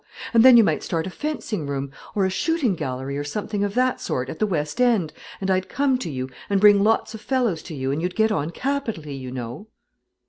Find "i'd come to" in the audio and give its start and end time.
5.51-6.09